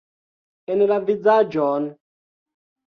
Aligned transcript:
En 0.75 0.81
la 0.93 0.97
vizaĝon! 1.11 1.89